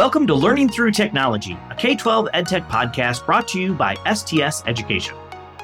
[0.00, 4.62] Welcome to Learning Through Technology, a K 12 EdTech podcast brought to you by STS
[4.66, 5.14] Education.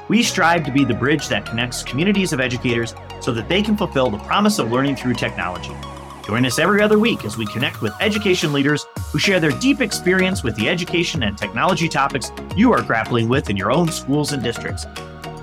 [0.09, 3.75] We strive to be the bridge that connects communities of educators so that they can
[3.75, 5.75] fulfill the promise of learning through technology.
[6.23, 9.81] Join us every other week as we connect with education leaders who share their deep
[9.81, 14.33] experience with the education and technology topics you are grappling with in your own schools
[14.33, 14.85] and districts.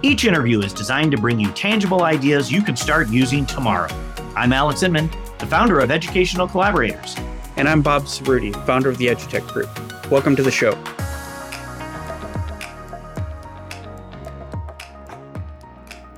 [0.03, 3.93] Each interview is designed to bring you tangible ideas you can start using tomorrow.
[4.37, 7.17] I'm Alex Inman, the founder of Educational Collaborators.
[7.57, 10.11] And I'm Bob Cerruti, founder of the EduTech Group.
[10.11, 10.73] Welcome to the show.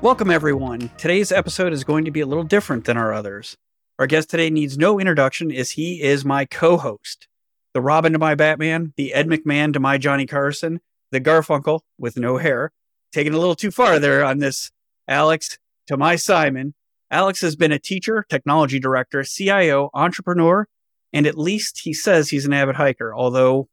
[0.00, 0.90] Welcome, everyone.
[0.96, 3.58] Today's episode is going to be a little different than our others.
[3.98, 7.28] Our guest today needs no introduction as he is my co host.
[7.74, 12.16] The Robin to my Batman, the Ed McMahon to my Johnny Carson, the Garfunkel with
[12.16, 12.72] no hair.
[13.12, 14.70] Taking a little too far there on this,
[15.06, 16.72] Alex to my Simon.
[17.10, 20.66] Alex has been a teacher, technology director, CIO, entrepreneur,
[21.12, 23.68] and at least he says he's an avid hiker, although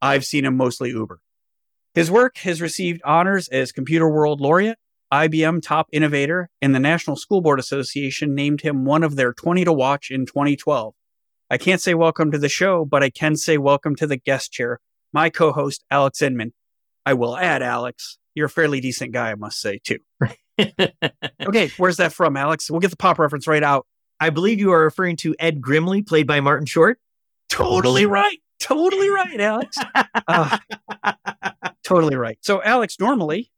[0.00, 1.20] I've seen him mostly Uber.
[1.94, 4.78] His work has received honors as Computer World Laureate,
[5.12, 9.64] IBM Top Innovator, and the National School Board Association named him one of their 20
[9.64, 10.94] to watch in 2012.
[11.50, 14.52] I can't say welcome to the show, but I can say welcome to the guest
[14.52, 14.80] chair,
[15.12, 16.54] my co host, Alex Inman.
[17.04, 19.98] I will add, Alex, you're a fairly decent guy, I must say, too.
[21.46, 22.70] okay, where's that from, Alex?
[22.70, 23.86] We'll get the pop reference right out.
[24.22, 27.00] I believe you are referring to Ed Grimley, played by Martin Short.
[27.48, 28.38] Totally right.
[28.60, 29.76] Totally right, Alex.
[30.28, 30.56] Uh,
[31.82, 32.38] totally right.
[32.40, 33.50] So, Alex, normally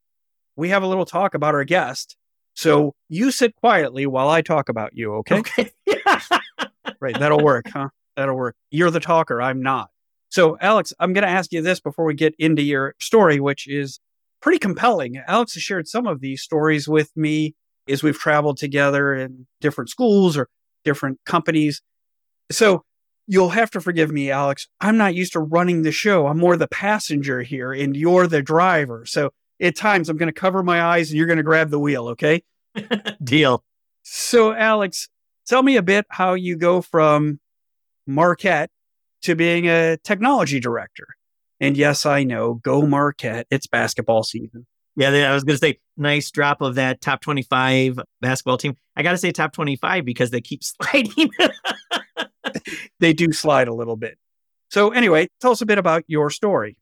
[0.56, 2.16] we have a little talk about our guest.
[2.54, 5.40] So you sit quietly while I talk about you, okay?
[5.40, 5.70] Okay.
[7.00, 7.18] right.
[7.18, 7.90] That'll work, huh?
[8.16, 8.56] That'll work.
[8.70, 9.42] You're the talker.
[9.42, 9.90] I'm not.
[10.30, 13.68] So, Alex, I'm going to ask you this before we get into your story, which
[13.68, 14.00] is
[14.40, 15.22] pretty compelling.
[15.28, 17.54] Alex has shared some of these stories with me
[17.88, 20.48] as we've traveled together in different schools or
[20.84, 21.82] different companies.
[22.50, 22.84] So,
[23.26, 24.68] you'll have to forgive me, Alex.
[24.80, 26.26] I'm not used to running the show.
[26.26, 29.04] I'm more the passenger here, and you're the driver.
[29.06, 31.78] So, at times, I'm going to cover my eyes and you're going to grab the
[31.78, 32.42] wheel, okay?
[33.24, 33.64] Deal.
[34.02, 35.08] So, Alex,
[35.46, 37.40] tell me a bit how you go from
[38.06, 38.70] Marquette
[39.22, 41.06] to being a technology director.
[41.60, 43.46] And yes, I know, go Marquette.
[43.50, 44.66] It's basketball season.
[44.96, 48.76] Yeah, I was going to say, nice drop of that top 25 basketball team.
[48.96, 51.30] I got to say top 25 because they keep sliding.
[53.00, 54.18] they do slide a little bit.
[54.70, 56.76] So, anyway, tell us a bit about your story.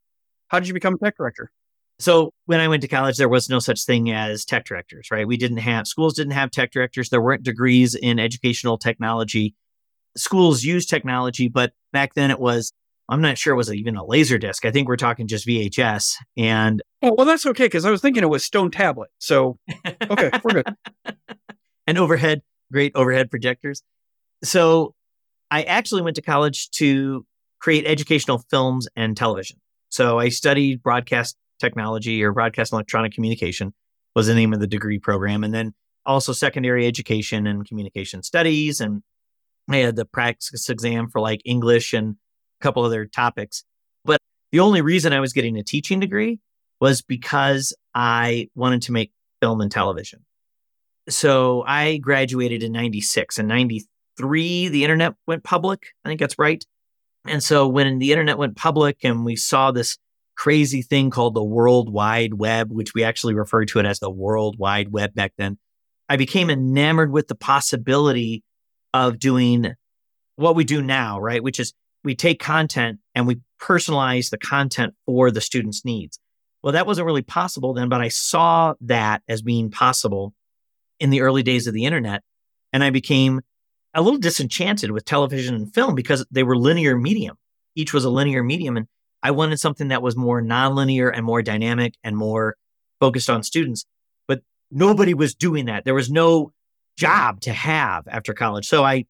[0.49, 1.50] How did you become a tech director?
[1.99, 5.27] So when I went to college, there was no such thing as tech directors, right?
[5.27, 7.11] We didn't have schools didn't have tech directors.
[7.11, 9.55] There weren't degrees in educational technology.
[10.17, 12.73] Schools used technology, but back then it was
[13.09, 14.65] I'm not sure it was even a laser disc.
[14.65, 16.15] I think we're talking just VHS.
[16.37, 19.11] And oh well, that's okay because I was thinking it was stone tablet.
[19.19, 19.59] So
[20.11, 20.75] okay, we're good.
[21.87, 22.43] and overhead,
[22.73, 23.83] great overhead projectors.
[24.45, 24.95] So
[25.51, 27.27] I actually went to college to
[27.61, 29.59] create educational films and television.
[29.91, 33.73] So I studied broadcast technology or broadcast electronic communication
[34.17, 35.45] was the name of the degree program.
[35.45, 35.75] And then
[36.05, 38.81] also secondary education and communication studies.
[38.81, 39.03] And
[39.69, 42.17] I had the practice exam for like English and
[42.62, 43.65] couple other topics.
[44.05, 46.41] But the only reason I was getting a teaching degree
[46.81, 50.25] was because I wanted to make film and television.
[51.09, 55.89] So I graduated in 96 and 93, the internet went public.
[56.05, 56.65] I think that's right.
[57.27, 59.99] And so when the internet went public and we saw this
[60.34, 64.11] crazy thing called the World Wide Web, which we actually referred to it as the
[64.11, 65.59] World Wide Web back then.
[66.09, 68.43] I became enamored with the possibility
[68.93, 69.75] of doing
[70.37, 71.43] what we do now, right?
[71.43, 71.73] Which is
[72.05, 76.19] we take content and we personalize the content for the student's needs.
[76.63, 80.35] Well, that wasn't really possible then, but I saw that as being possible
[81.01, 82.23] in the early days of the internet.
[82.73, 83.41] And I became
[83.95, 87.37] a little disenchanted with television and film because they were linear medium.
[87.75, 88.77] Each was a linear medium.
[88.77, 88.87] And
[89.23, 92.57] I wanted something that was more nonlinear and more dynamic and more
[93.01, 93.85] focused on students.
[94.29, 95.85] But nobody was doing that.
[95.85, 96.53] There was no
[96.97, 98.67] job to have after college.
[98.67, 99.07] So I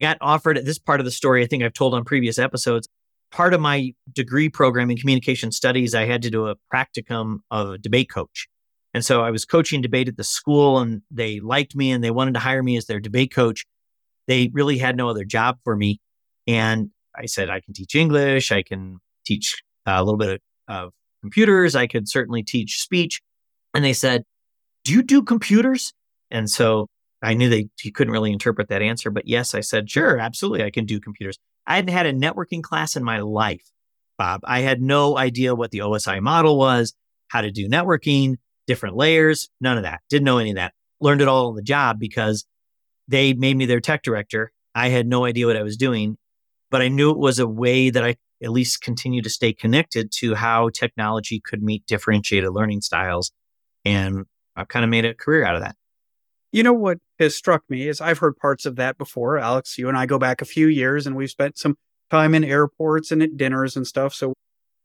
[0.00, 2.88] got offered at this part of the story I think I've told on previous episodes.
[3.30, 7.70] Part of my degree program in communication studies, I had to do a practicum of
[7.70, 8.48] a debate coach.
[8.94, 12.10] And so I was coaching debate at the school and they liked me and they
[12.10, 13.66] wanted to hire me as their debate coach.
[14.26, 16.00] They really had no other job for me.
[16.46, 20.74] And I said, I can teach English, I can teach uh, a little bit of,
[20.74, 21.76] of computers.
[21.76, 23.20] I could certainly teach speech.
[23.74, 24.24] And they said,
[24.84, 25.92] Do you do computers?
[26.30, 26.88] And so
[27.22, 30.64] I knew they he couldn't really interpret that answer, but yes, I said, sure, absolutely,
[30.64, 31.38] I can do computers.
[31.66, 33.64] I hadn't had a networking class in my life,
[34.16, 34.40] Bob.
[34.44, 36.94] I had no idea what the OSI model was,
[37.28, 38.36] how to do networking,
[38.66, 40.00] different layers, none of that.
[40.08, 40.74] Didn't know any of that.
[41.00, 42.44] Learned it all on the job because
[43.08, 44.52] they made me their tech director.
[44.74, 46.16] I had no idea what I was doing,
[46.70, 50.12] but I knew it was a way that I at least continue to stay connected
[50.12, 53.32] to how technology could meet differentiated learning styles.
[53.84, 55.74] And I've kind of made a career out of that.
[56.50, 59.38] You know what has struck me is I've heard parts of that before.
[59.38, 61.76] Alex, you and I go back a few years and we've spent some
[62.10, 64.14] time in airports and at dinners and stuff.
[64.14, 64.32] So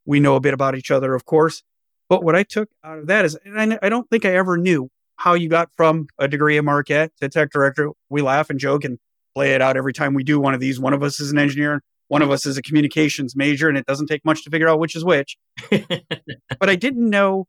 [0.06, 1.64] we know a bit about each other, of course.
[2.10, 4.90] But what I took out of that is, and I, don't think I ever knew
[5.16, 7.92] how you got from a degree at Marquette to tech director.
[8.10, 9.00] We laugh and joke and
[9.34, 10.80] play it out every time we do one of these.
[10.80, 13.86] One of us is an engineer, one of us is a communications major, and it
[13.86, 15.38] doesn't take much to figure out which is which.
[15.72, 17.48] but I didn't know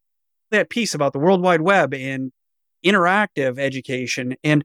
[0.51, 2.33] that piece about the World Wide Web and
[2.85, 4.37] interactive education.
[4.45, 4.65] And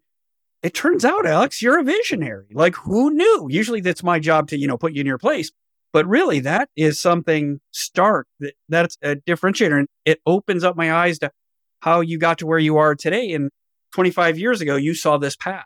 [0.61, 2.47] it turns out, Alex, you're a visionary.
[2.51, 3.47] Like, who knew?
[3.49, 5.51] Usually that's my job to, you know, put you in your place.
[5.91, 9.79] But really, that is something stark that, that's a differentiator.
[9.79, 11.31] And it opens up my eyes to
[11.79, 13.31] how you got to where you are today.
[13.31, 13.49] And
[13.93, 15.65] 25 years ago, you saw this path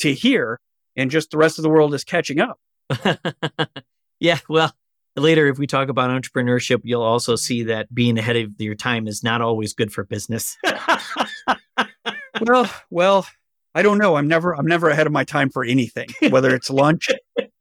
[0.00, 0.58] to here,
[0.96, 2.58] and just the rest of the world is catching up.
[4.20, 4.38] yeah.
[4.48, 4.72] Well,
[5.16, 9.06] later, if we talk about entrepreneurship, you'll also see that being ahead of your time
[9.06, 10.56] is not always good for business.
[12.40, 13.26] well, well,
[13.74, 14.16] I don't know.
[14.16, 17.08] I'm never I'm never ahead of my time for anything, whether it's lunch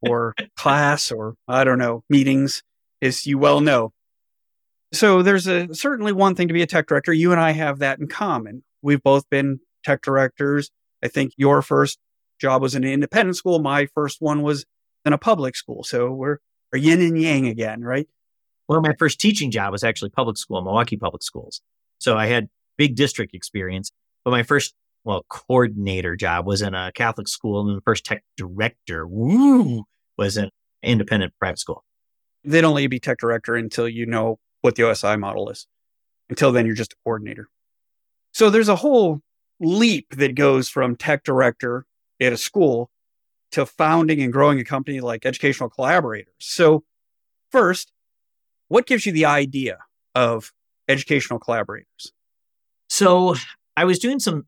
[0.01, 2.63] or class or I don't know, meetings,
[3.01, 3.94] as you well know.
[4.94, 7.13] So there's a certainly one thing to be a tech director.
[7.13, 8.63] You and I have that in common.
[8.81, 10.69] We've both been tech directors.
[11.03, 11.98] I think your first
[12.39, 13.59] job was in an independent school.
[13.59, 14.65] My first one was
[15.06, 15.83] in a public school.
[15.83, 16.38] So we're,
[16.72, 18.08] we're yin and yang again, right?
[18.68, 21.62] Well, my first teaching job was actually public school, Milwaukee Public Schools.
[22.00, 23.92] So I had big district experience.
[24.24, 24.74] But my first
[25.04, 29.86] well, coordinator job was in a Catholic school, and the first tech director, woo,
[30.18, 30.52] was an
[30.84, 31.84] independent private school.
[32.44, 35.68] They don't let you be tech director until you know what the OSI model is.
[36.30, 37.50] Until then, you're just a coordinator.
[38.34, 39.22] So there's a whole
[39.60, 41.86] leap that goes from tech director
[42.20, 42.90] at a school
[43.51, 46.33] to founding and growing a company like Educational Collaborators.
[46.39, 46.83] So,
[47.51, 47.92] first,
[48.68, 49.80] what gives you the idea
[50.15, 50.53] of
[50.88, 52.13] Educational Collaborators?
[52.89, 53.36] So,
[53.75, 54.45] I was doing some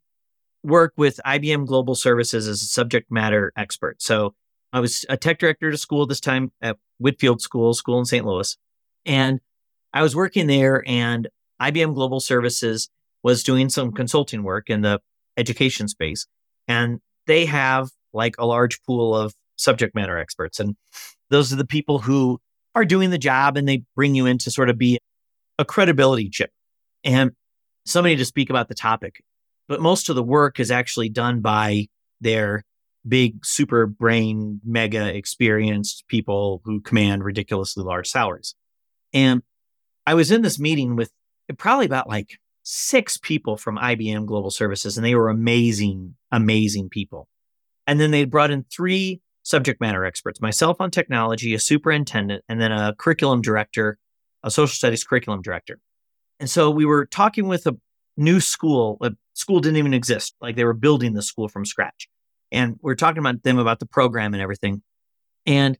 [0.63, 4.01] work with IBM Global Services as a subject matter expert.
[4.01, 4.33] So
[4.71, 8.05] I was a tech director at a school this time at Whitfield School, school in
[8.05, 8.25] St.
[8.25, 8.57] Louis.
[9.05, 9.39] And
[9.94, 11.27] I was working there and
[11.61, 12.89] IBM Global Services
[13.21, 15.00] was doing some consulting work in the
[15.38, 16.27] education space.
[16.67, 20.60] And they have like a large pool of subject matter experts.
[20.60, 20.75] And
[21.30, 22.39] those are the people who
[22.75, 25.00] are doing the job and they bring you in to sort of be
[25.60, 26.51] a credibility chip
[27.04, 27.31] and
[27.86, 29.24] somebody to speak about the topic
[29.68, 31.88] but most of the work is actually done by
[32.21, 32.63] their
[33.07, 38.56] big super brain mega experienced people who command ridiculously large salaries
[39.13, 39.44] and
[40.07, 41.12] i was in this meeting with
[41.57, 47.27] probably about like six people from ibm global services and they were amazing amazing people
[47.88, 52.62] and then they brought in three subject matter experts myself on technology a superintendent and
[52.62, 53.97] then a curriculum director
[54.44, 55.80] a social studies curriculum director
[56.39, 57.77] and so we were talking with a
[58.18, 58.97] new school.
[59.01, 60.35] A school didn't even exist.
[60.41, 62.09] Like they were building the school from scratch.
[62.51, 64.83] And we are talking about them about the program and everything.
[65.45, 65.77] And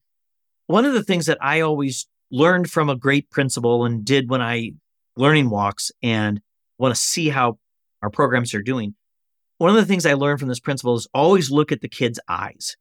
[0.68, 4.42] one of the things that I always learned from a great principal and did when
[4.42, 4.72] I
[5.16, 6.42] learning walks and
[6.80, 7.60] want to see how
[8.02, 8.96] our programs are doing.
[9.58, 12.20] One of the things I learned from this principal is always look at the kids'
[12.28, 12.76] eyes.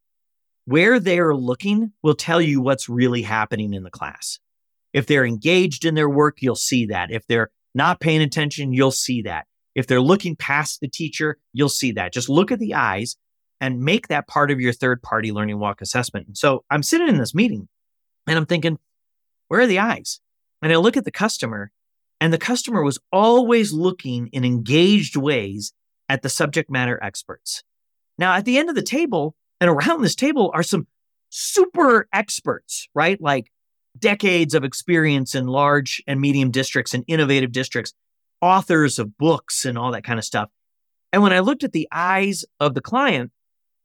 [0.64, 4.38] Where they're looking will tell you what's really happening in the class.
[4.92, 7.11] If they're engaged in their work, you'll see that.
[7.11, 9.47] If they're not paying attention, you'll see that.
[9.75, 12.12] If they're looking past the teacher, you'll see that.
[12.12, 13.16] Just look at the eyes
[13.61, 16.37] and make that part of your third party learning walk assessment.
[16.37, 17.68] so I'm sitting in this meeting
[18.26, 18.78] and I'm thinking,
[19.49, 20.20] where are the eyes?
[20.62, 21.73] And I look at the customer,
[22.20, 25.73] and the customer was always looking in engaged ways
[26.12, 27.64] at the subject matter experts.
[28.19, 30.87] Now, at the end of the table and around this table are some
[31.31, 33.19] super experts, right?
[33.19, 33.50] Like
[33.99, 37.95] decades of experience in large and medium districts and innovative districts,
[38.42, 40.50] authors of books and all that kind of stuff.
[41.14, 43.33] And when I looked at the eyes of the client,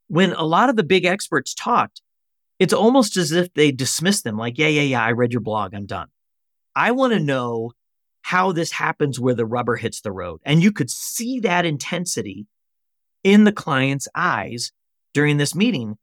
[0.08, 2.02] when a lot of the big experts talked,
[2.60, 5.74] it's almost as if they dismissed them like, yeah, yeah, yeah, I read your blog,
[5.74, 6.10] I'm done.
[6.76, 7.72] I want to know
[8.28, 10.42] how this happens where the rubber hits the road.
[10.44, 12.46] And you could see that intensity
[13.24, 14.74] in the client's eyes
[15.14, 15.96] during this meeting.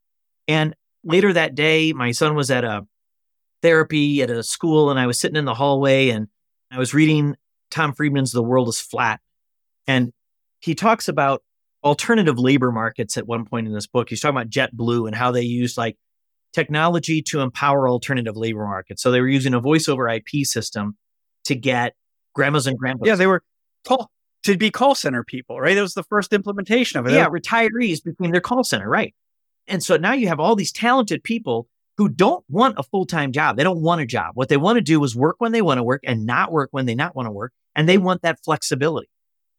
[0.49, 2.87] And later that day, my son was at a
[3.61, 6.29] therapy at a school and I was sitting in the hallway and
[6.71, 7.37] I was reading
[7.71, 9.21] Tom Friedman's The World is Flat.
[9.87, 10.11] And
[10.61, 11.43] he talks about
[11.85, 14.09] alternative labor markets at one point in this book.
[14.09, 15.99] He's talking about JetBlue and how they used like
[16.55, 19.03] technology to empower alternative labor markets.
[19.03, 20.97] So they were using a voice over IP system
[21.45, 21.93] to get
[22.35, 23.07] grandmas and grandpas.
[23.07, 23.43] Yeah, they were
[23.87, 24.11] call
[24.45, 25.75] to be call center people, right?
[25.75, 27.13] That was the first implementation of it.
[27.13, 29.15] Yeah, retirees between their call center, right?
[29.67, 33.33] And so now you have all these talented people who don't want a full time
[33.33, 33.57] job.
[33.57, 34.33] They don't want a job.
[34.35, 36.69] What they want to do is work when they want to work and not work
[36.73, 37.53] when they not want to work.
[37.75, 39.09] And they want that flexibility.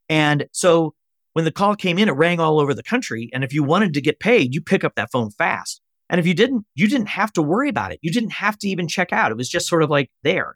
[0.07, 0.93] And so
[1.33, 3.29] when the call came in, it rang all over the country.
[3.33, 5.81] And if you wanted to get paid, you pick up that phone fast.
[6.09, 7.99] And if you didn't, you didn't have to worry about it.
[8.01, 9.31] You didn't have to even check out.
[9.31, 10.55] It was just sort of like there.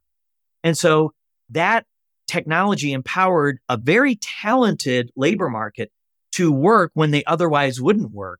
[0.63, 1.13] And so
[1.49, 1.85] that
[2.29, 5.91] technology empowered a very talented labor market
[6.33, 8.39] to work when they otherwise wouldn't work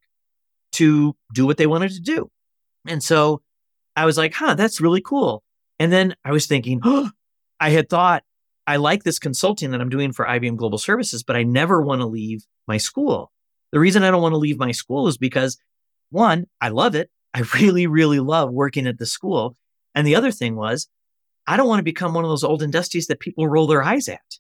[0.74, 2.30] to do what they wanted to do.
[2.88, 3.42] And so
[3.96, 5.44] I was like, huh, that's really cool.
[5.80, 7.10] And then I was thinking, oh,
[7.60, 8.24] I had thought
[8.66, 12.02] I like this consulting that I'm doing for IBM Global Services, but I never want
[12.02, 13.32] to leave my school.
[13.72, 15.58] The reason I don't want to leave my school is because
[16.12, 17.10] one, I love it.
[17.34, 19.58] I really, really love working at the school.
[19.96, 20.88] And the other thing was,
[21.50, 23.82] I don't want to become one of those old and dusties that people roll their
[23.82, 24.38] eyes at.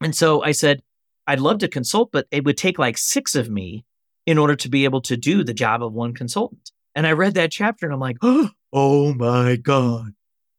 [0.00, 0.82] And so I said,
[1.26, 3.84] I'd love to consult, but it would take like six of me
[4.24, 6.70] in order to be able to do the job of one consultant.
[6.94, 8.18] And I read that chapter and I'm like,
[8.72, 10.12] oh my God.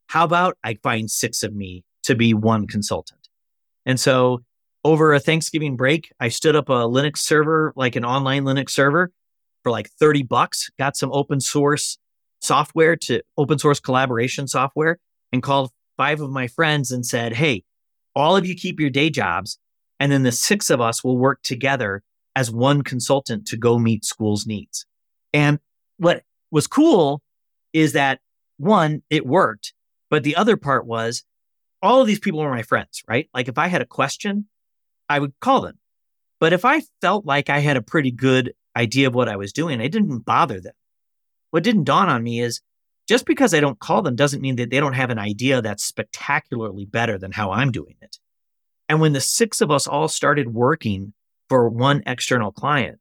[0.08, 3.30] How about I find six of me to be one consultant?
[3.86, 4.44] And so
[4.84, 9.14] over a Thanksgiving break, I stood up a Linux server, like an online Linux server
[9.64, 11.98] for like 30 bucks, got some open source
[12.42, 15.00] software to open source collaboration software
[15.32, 17.64] and called five of my friends and said, Hey,
[18.16, 19.60] all of you keep your day jobs.
[20.00, 22.04] And then the six of us will work together
[22.36, 24.86] as one consultant to go meet schools' needs.
[25.34, 25.60] And
[25.98, 27.22] what was cool
[27.74, 28.20] is that
[28.58, 29.74] one, it worked.
[30.10, 31.24] But the other part was
[31.82, 33.30] all of these people were my friends, right?
[33.34, 34.48] Like if I had a question,
[35.10, 35.78] I would call them.
[36.40, 39.54] But if I felt like I had a pretty good idea of what I was
[39.54, 40.74] doing, I didn't bother them.
[41.52, 42.62] What didn't dawn on me is
[43.08, 45.84] just because I don't call them doesn't mean that they don't have an idea that's
[45.84, 48.18] spectacularly better than how I'm doing it.
[48.90, 51.14] And when the six of us all started working
[51.50, 53.00] for one external client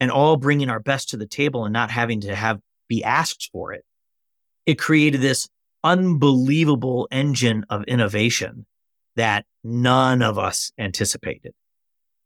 [0.00, 3.50] and all bringing our best to the table and not having to have be asked
[3.52, 3.84] for it,
[4.66, 5.48] it created this
[5.82, 8.66] unbelievable engine of innovation
[9.16, 11.54] that none of us anticipated.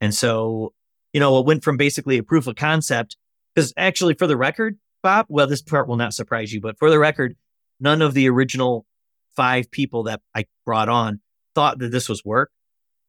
[0.01, 0.73] And so,
[1.13, 3.17] you know, it went from basically a proof of concept
[3.55, 6.91] because actually for the record, Bob, well, this part will not surprise you, but for
[6.91, 7.37] the record,
[7.81, 8.87] none of the original
[9.37, 11.21] five people that I brought on
[11.55, 12.51] thought that this was work,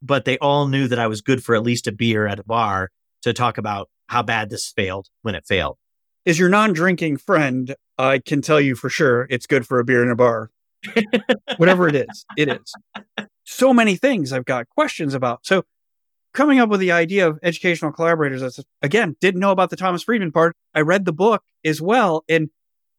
[0.02, 2.44] but they all knew that I was good for at least a beer at a
[2.44, 2.92] bar
[3.24, 5.78] to talk about how bad this failed when it failed.
[6.26, 9.84] As your non drinking friend, I can tell you for sure it's good for a
[9.84, 10.52] beer in a bar.
[11.58, 12.74] Whatever it is, it is.
[13.44, 15.46] So many things I've got questions about.
[15.46, 15.64] So,
[16.40, 20.04] coming up with the idea of educational collaborators, I again didn't know about the Thomas
[20.04, 20.56] Friedman part.
[20.74, 22.50] I read the book as well, and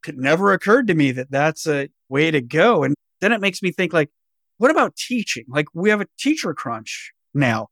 [0.07, 2.85] it never occurred to me that that's a way to go.
[2.85, 4.11] And then it makes me think, like,
[4.59, 5.45] what about teaching?
[5.49, 7.69] Like, we have a teacher crunch now.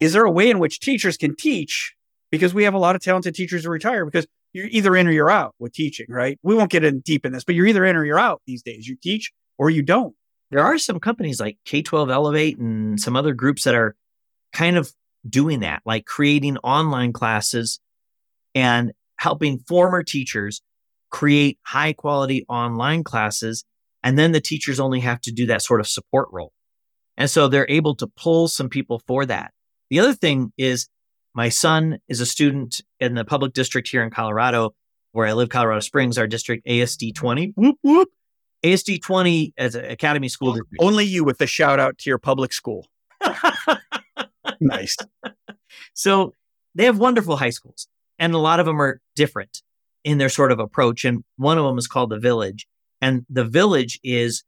[0.00, 1.94] Is there a way in which teachers can teach?
[2.32, 5.12] Because we have a lot of talented teachers who retire because you're either in or
[5.12, 6.36] you're out with teaching, right?
[6.42, 8.64] We won't get in deep in this, but you're either in or you're out these
[8.64, 8.88] days.
[8.88, 10.16] You teach or you don't.
[10.50, 13.94] There are some companies like K 12 Elevate and some other groups that are
[14.56, 14.90] kind of
[15.28, 17.78] doing that, like creating online classes
[18.54, 20.62] and helping former teachers
[21.10, 23.64] create high quality online classes.
[24.02, 26.52] And then the teachers only have to do that sort of support role.
[27.18, 29.52] And so they're able to pull some people for that.
[29.90, 30.88] The other thing is
[31.34, 34.74] my son is a student in the public district here in Colorado,
[35.12, 37.52] where I live, Colorado Springs, our district ASD 20.
[37.56, 38.08] Whoop, whoop.
[38.64, 40.76] ASD 20 as an academy school district.
[40.80, 42.86] Only you with the shout out to your public school.
[44.60, 44.96] nice.
[45.94, 46.34] So
[46.74, 49.62] they have wonderful high schools, and a lot of them are different
[50.04, 51.04] in their sort of approach.
[51.04, 52.66] And one of them is called the Village.
[53.00, 54.44] And the Village is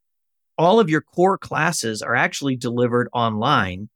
[0.57, 3.88] all of your core classes are actually delivered online,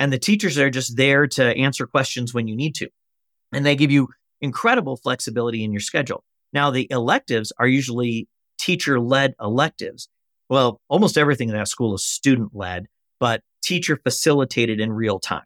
[0.00, 2.88] and the teachers are just there to answer questions when you need to.
[3.52, 4.08] And they give you
[4.40, 6.24] incredible flexibility in your schedule.
[6.52, 8.28] Now, the electives are usually
[8.58, 10.08] teacher led electives.
[10.48, 12.86] Well, almost everything in that school is student led,
[13.18, 15.44] but teacher facilitated in real time.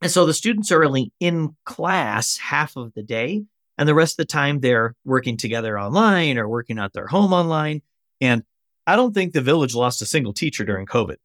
[0.00, 3.44] And so the students are only in class half of the day,
[3.76, 7.32] and the rest of the time they're working together online or working at their home
[7.32, 7.82] online.
[8.20, 8.42] And
[8.86, 11.16] I don't think the village lost a single teacher during COVID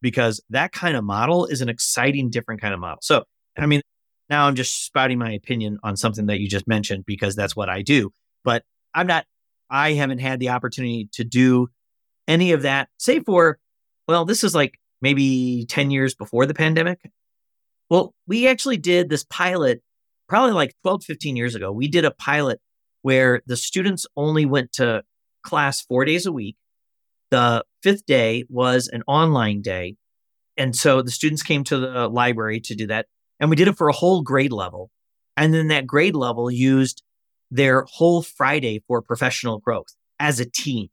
[0.00, 2.98] because that kind of model is an exciting, different kind of model.
[3.02, 3.24] So,
[3.58, 3.82] I mean,
[4.28, 7.68] now I'm just spouting my opinion on something that you just mentioned because that's what
[7.68, 8.12] I do.
[8.44, 9.26] But I'm not,
[9.68, 11.68] I haven't had the opportunity to do
[12.26, 13.58] any of that, save for,
[14.08, 17.00] well, this is like maybe 10 years before the pandemic.
[17.90, 19.82] Well, we actually did this pilot
[20.28, 21.72] probably like 12, 15 years ago.
[21.72, 22.60] We did a pilot
[23.02, 25.02] where the students only went to
[25.42, 26.56] class four days a week.
[27.30, 29.96] The fifth day was an online day.
[30.56, 33.06] And so the students came to the library to do that.
[33.40, 34.90] And we did it for a whole grade level.
[35.36, 37.02] And then that grade level used
[37.50, 39.88] their whole Friday for professional growth.
[40.20, 40.88] as a team.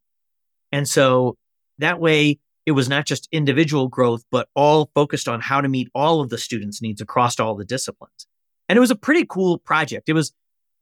[0.72, 1.36] And so
[1.80, 5.90] that way it was not just individual growth, but all focused on how to meet
[5.96, 8.28] all of the students' needs across all the disciplines.
[8.68, 10.10] And it was a pretty cool project.
[10.10, 10.34] It was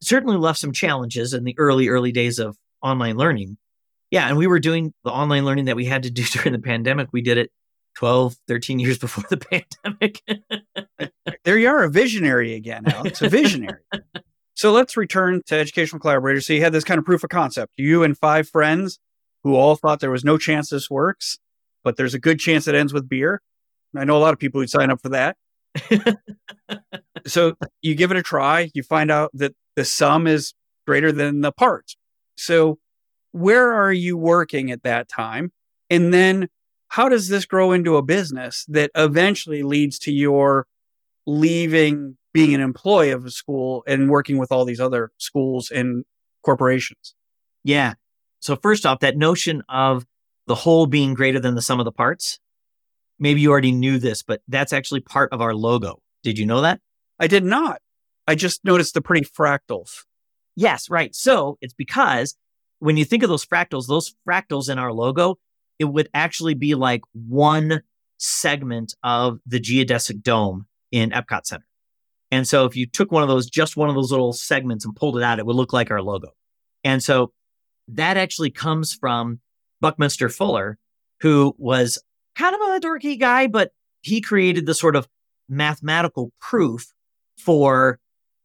[0.02, 3.58] certainly left some challenges in the early, early days of online learning.
[4.10, 4.28] Yeah.
[4.28, 7.10] And we were doing the online learning that we had to do during the pandemic.
[7.14, 7.52] We did it
[7.98, 9.38] 12, 13 years before the
[9.86, 10.24] pandemic.
[11.44, 13.80] there you are, a visionary again, Alex, a visionary.
[14.56, 16.48] so let's return to educational collaborators.
[16.48, 17.74] So you had this kind of proof of concept.
[17.78, 18.98] You and five friends
[19.44, 21.38] who all thought there was no chance this works,
[21.86, 23.42] but there's a good chance it ends with beer.
[23.96, 25.38] I know a lot of people who'd sign up for that.
[27.26, 30.54] so you give it a try, you find out that the sum is
[30.86, 31.96] greater than the parts.
[32.36, 32.80] So
[33.32, 35.52] where are you working at that time?
[35.90, 36.50] And then
[36.90, 40.68] how does this grow into a business that eventually leads to your
[41.26, 46.04] leaving being an employee of a school and working with all these other schools and
[46.44, 47.16] corporations?
[47.64, 47.94] Yeah.
[48.40, 50.06] So, first off, that notion of
[50.48, 52.40] the whole being greater than the sum of the parts,
[53.20, 56.02] maybe you already knew this, but that's actually part of our logo.
[56.24, 56.82] Did you know that?
[57.20, 57.82] I did not.
[58.28, 60.04] I just noticed the pretty fractals.
[60.56, 61.14] Yes, right.
[61.14, 62.36] So, it's because
[62.80, 65.38] when you think of those fractals, those fractals in our logo,
[65.80, 67.82] it would actually be like one
[68.18, 71.66] segment of the geodesic dome in Epcot Center.
[72.32, 74.96] And so if you took one of those, just one of those little segments and
[74.96, 76.30] pulled it out, it would look like our logo.
[76.84, 77.34] And so
[77.90, 79.40] that actually comes from
[79.82, 80.78] Buckminster Fuller,
[81.22, 82.02] who was
[82.36, 85.08] kind of a dorky guy, but he created the sort of
[85.50, 86.88] mathematical proof
[87.38, 88.00] for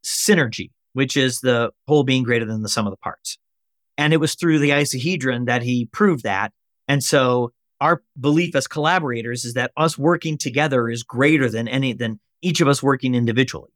[0.04, 3.38] synergy, which is the whole being greater than the sum of the parts.
[3.98, 6.52] And it was through the isohedron that he proved that.
[6.88, 11.92] And so our belief as collaborators is that us working together is greater than any
[11.92, 13.70] than each of us working individually.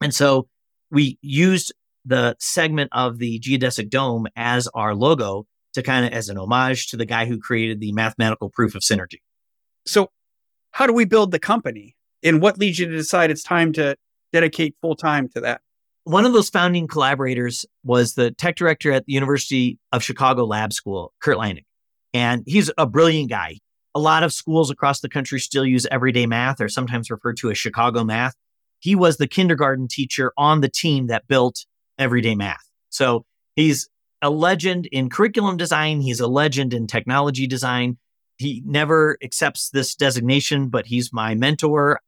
[0.00, 0.48] And so
[0.90, 1.72] we used
[2.04, 6.88] the segment of the geodesic dome as our logo to kind of as an homage
[6.88, 9.20] to the guy who created the mathematical proof of synergy.
[9.86, 10.10] So
[10.70, 11.96] how do we build the company?
[12.22, 13.96] And what leads you to decide it's time to
[14.32, 15.60] dedicate full time to that?
[16.04, 20.72] One of those founding collaborators was the tech director at the University of Chicago Lab
[20.72, 21.64] School, Kurt Leinig.
[22.12, 23.58] And he's a brilliant guy.
[23.94, 27.50] A lot of schools across the country still use everyday math or sometimes referred to
[27.50, 28.34] as Chicago math.
[28.80, 31.64] He was the kindergarten teacher on the team that built
[31.98, 32.68] everyday math.
[32.90, 33.24] So
[33.56, 33.88] he's
[34.24, 36.00] a legend in curriculum design.
[36.00, 37.98] He's a legend in technology design.
[38.38, 42.00] He never accepts this designation, but he's my mentor.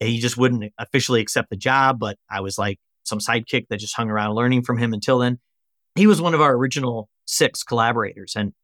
[0.00, 3.94] He just wouldn't officially accept the job, but I was like some sidekick that just
[3.94, 5.38] hung around learning from him until then.
[5.96, 8.32] He was one of our original six collaborators.
[8.34, 8.54] And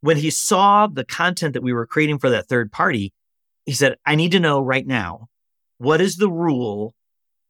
[0.00, 3.12] when he saw the content that we were creating for that third party,
[3.66, 5.26] he said, I need to know right now
[5.76, 6.94] what is the rule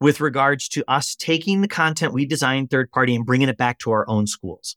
[0.01, 3.79] with regards to us taking the content we designed third party and bringing it back
[3.79, 4.77] to our own schools?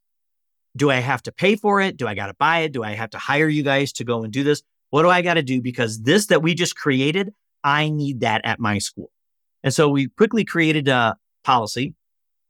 [0.75, 1.97] Do I have to pay for it?
[1.97, 2.71] Do I got to buy it?
[2.71, 4.61] Do I have to hire you guys to go and do this?
[4.89, 5.61] What do I got to do?
[5.61, 9.11] Because this that we just created, I need that at my school.
[9.63, 11.95] And so we quickly created a policy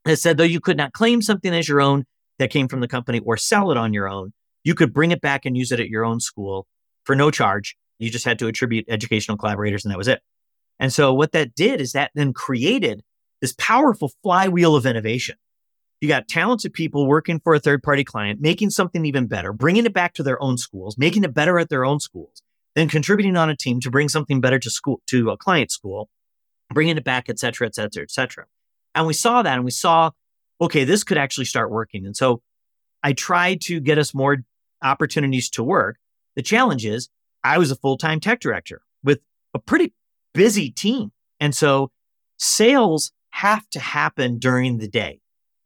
[0.05, 2.05] that said, though you could not claim something as your own
[2.37, 5.21] that came from the company or sell it on your own, you could bring it
[5.21, 6.67] back and use it at your own school
[7.03, 7.75] for no charge.
[7.97, 10.21] You just had to attribute educational collaborators, and that was it.
[10.79, 13.03] And so, what that did is that then created
[13.41, 15.35] this powerful flywheel of innovation.
[16.01, 19.85] You got talented people working for a third party client, making something even better, bringing
[19.85, 22.41] it back to their own schools, making it better at their own schools,
[22.75, 26.09] then contributing on a team to bring something better to school, to a client school,
[26.73, 28.45] bringing it back, et cetera, et cetera, et cetera.
[28.95, 30.11] And we saw that and we saw,
[30.61, 32.05] okay, this could actually start working.
[32.05, 32.41] And so
[33.03, 34.37] I tried to get us more
[34.81, 35.97] opportunities to work.
[36.35, 37.09] The challenge is
[37.43, 39.19] I was a full time tech director with
[39.53, 39.93] a pretty
[40.33, 41.11] busy team.
[41.41, 41.91] And so
[42.37, 45.19] sales have to happen during the day.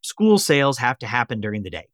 [0.04, 1.88] School sales have to happen during the day.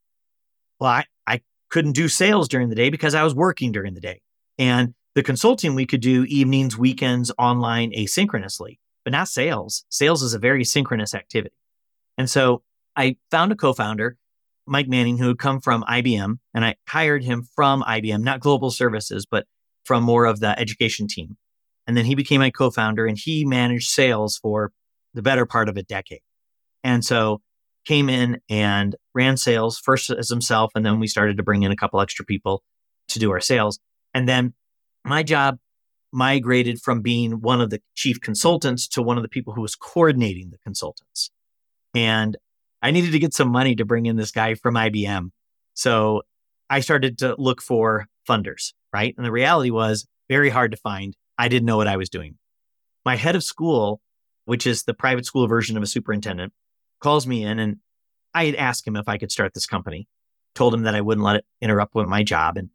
[0.79, 4.01] Well, I, I couldn't do sales during the day because I was working during the
[4.01, 4.21] day.
[4.57, 9.85] And the consulting we could do evenings, weekends, online, asynchronously, but not sales.
[9.89, 11.55] Sales is a very synchronous activity.
[12.17, 12.63] And so
[12.95, 14.17] I found a co founder
[14.69, 18.69] Mike Manning, who had come from IBM, and I hired him from IBM, not global
[18.69, 19.45] services, but
[19.83, 21.37] from more of the education team.
[21.87, 24.71] And then he became my co founder and he managed sales for
[25.15, 26.21] the better part of a decade.
[26.83, 27.41] And so
[27.85, 30.71] came in and ran sales first as himself.
[30.75, 32.63] And then we started to bring in a couple extra people
[33.09, 33.79] to do our sales.
[34.13, 34.53] And then
[35.03, 35.57] my job
[36.11, 39.75] migrated from being one of the chief consultants to one of the people who was
[39.75, 41.31] coordinating the consultants.
[41.93, 42.37] And
[42.81, 45.31] I needed to get some money to bring in this guy from IBM.
[45.73, 46.23] So
[46.69, 49.13] I started to look for funders, right?
[49.17, 51.15] And the reality was very hard to find.
[51.37, 52.37] I didn't know what I was doing.
[53.05, 54.01] My head of school,
[54.45, 56.53] which is the private school version of a superintendent,
[56.99, 57.77] calls me in and
[58.33, 60.07] I had asked him if I could start this company.
[60.55, 62.57] told him that I wouldn't let it interrupt with my job.
[62.57, 62.69] And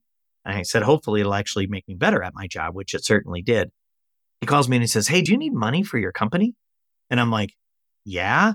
[0.44, 3.70] I said, hopefully it'll actually make me better at my job, which it certainly did.
[4.40, 6.54] He calls me and he says, Hey, do you need money for your company?
[7.10, 7.54] And I'm like,
[8.04, 8.54] Yeah.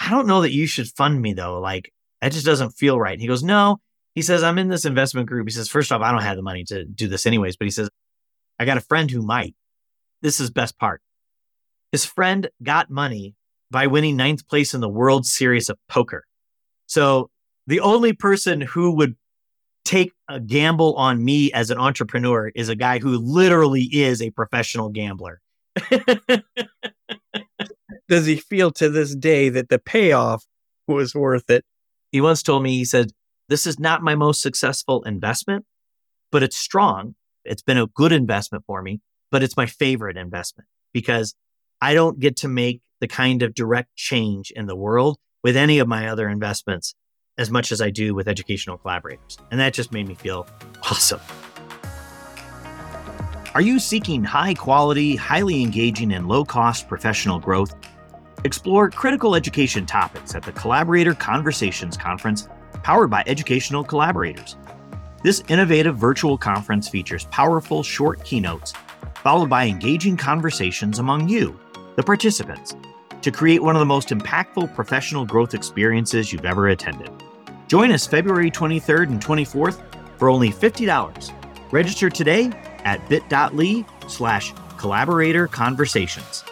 [0.00, 1.60] I don't know that you should fund me though.
[1.60, 3.12] Like, that just doesn't feel right.
[3.12, 3.78] And he goes, No.
[4.14, 5.46] He says, I'm in this investment group.
[5.46, 7.56] He says, First off, I don't have the money to do this anyways.
[7.56, 7.90] But he says,
[8.58, 9.54] I got a friend who might.
[10.22, 11.02] This is best part.
[11.90, 13.34] His friend got money
[13.72, 16.24] by winning ninth place in the World Series of Poker.
[16.86, 17.30] So
[17.66, 19.16] the only person who would
[19.84, 24.30] take a gamble on me as an entrepreneur is a guy who literally is a
[24.30, 25.40] professional gambler.
[28.08, 30.44] Does he feel to this day that the payoff
[30.86, 31.64] was worth it?
[32.12, 33.10] He once told me, he said,
[33.48, 35.64] This is not my most successful investment,
[36.30, 37.14] but it's strong.
[37.44, 41.34] It's been a good investment for me, but it's my favorite investment because
[41.80, 45.80] I don't get to make the kind of direct change in the world with any
[45.80, 46.94] of my other investments
[47.36, 49.36] as much as I do with educational collaborators.
[49.50, 50.46] And that just made me feel
[50.84, 51.20] awesome.
[53.54, 57.74] Are you seeking high quality, highly engaging, and low cost professional growth?
[58.44, 62.48] Explore critical education topics at the Collaborator Conversations Conference,
[62.84, 64.56] powered by educational collaborators.
[65.24, 68.74] This innovative virtual conference features powerful short keynotes,
[69.16, 71.58] followed by engaging conversations among you,
[71.96, 72.74] the participants,
[73.22, 77.10] to create one of the most impactful professional growth experiences you've ever attended.
[77.68, 79.80] Join us February 23rd and 24th
[80.18, 81.32] for only $50.
[81.72, 82.52] Register today
[82.84, 86.44] at bit.ly slash collaborator conversations.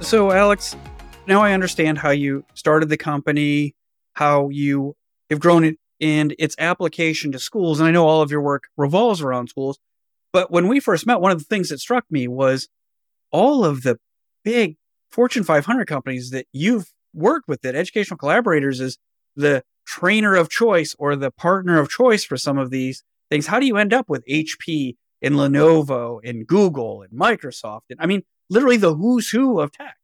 [0.00, 0.76] So, Alex,
[1.26, 3.74] now I understand how you started the company,
[4.14, 4.94] how you
[5.30, 7.80] have grown it and its application to schools.
[7.80, 9.78] And I know all of your work revolves around schools.
[10.32, 12.68] But when we first met, one of the things that struck me was
[13.30, 13.98] all of the
[14.44, 14.76] big
[15.10, 18.98] Fortune 500 companies that you've worked with, that educational collaborators is
[19.34, 23.46] the trainer of choice or the partner of choice for some of these things.
[23.46, 27.82] How do you end up with HP and Lenovo and Google and Microsoft?
[27.90, 29.96] And I mean, literally the who's who of tech.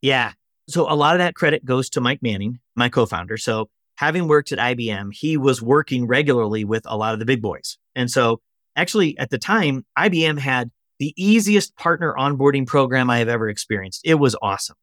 [0.00, 0.32] Yeah.
[0.68, 3.36] So a lot of that credit goes to Mike Manning, my co founder.
[3.36, 7.40] So having worked at IBM, he was working regularly with a lot of the big
[7.40, 7.78] boys.
[7.94, 8.40] And so
[8.74, 14.00] actually at the time, IBM had the easiest partner onboarding program I have ever experienced.
[14.04, 14.76] It was awesome.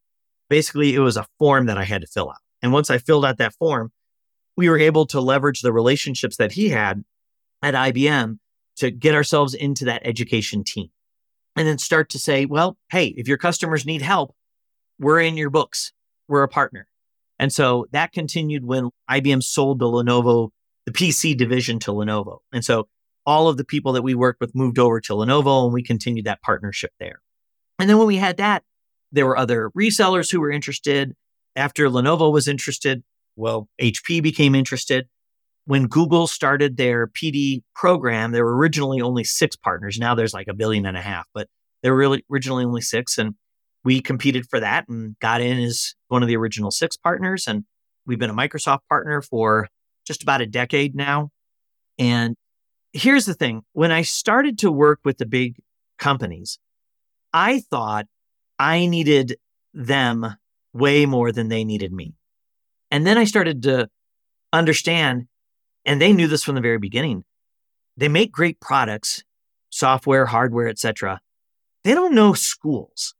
[0.49, 2.38] Basically, it was a form that I had to fill out.
[2.62, 3.91] And once I filled out that form,
[4.56, 7.04] we were able to leverage the relationships that he had
[7.62, 8.38] at IBM
[8.78, 10.89] to get ourselves into that education team
[11.56, 14.36] and then start to say, well, hey, if your customers need help,
[14.99, 15.91] we're in your books.
[16.28, 16.88] We're a partner.
[17.39, 20.49] And so that continued when IBM sold the Lenovo,
[20.86, 22.39] the PC division to Lenovo.
[22.52, 22.88] And so
[23.26, 26.26] all of the people that we worked with moved over to Lenovo and we continued
[26.26, 27.22] that partnership there.
[27.80, 28.64] And then when we had that,
[29.12, 31.14] there were other resellers who were interested.
[31.56, 33.04] After Lenovo was interested,
[33.36, 35.08] well, HP became interested.
[35.66, 39.98] When Google started their PD program, there were originally only six partners.
[39.98, 41.48] Now there's like a billion and a half, but
[41.82, 43.18] there were really originally only six.
[43.18, 43.36] And
[43.86, 47.48] we competed for that and got in as one of the original six partners.
[47.48, 47.64] And
[48.06, 49.70] we've been a Microsoft partner for
[50.06, 51.30] just about a decade now.
[51.98, 52.36] And
[52.94, 55.62] here's the thing when I started to work with the big
[55.98, 56.60] companies,
[57.34, 58.06] I thought
[58.58, 59.38] I needed
[59.74, 60.36] them
[60.74, 62.14] way more than they needed me.
[62.92, 63.90] And then I started to
[64.52, 65.28] understand,
[65.86, 67.24] and they knew this from the very beginning.
[67.98, 69.24] They make great products,
[69.70, 71.20] software, hardware, etc.
[71.84, 73.16] They don't know schools.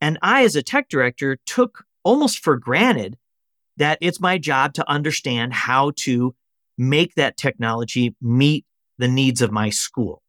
[0.00, 3.18] And I, as a tech director, took almost for granted
[3.76, 6.34] that it's my job to understand how to
[6.78, 8.64] make that technology meet
[9.00, 10.22] the needs of my school.